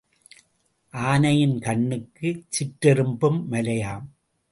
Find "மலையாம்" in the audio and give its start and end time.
3.51-4.07